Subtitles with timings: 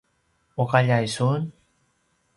[0.63, 1.41] uqaljai sun?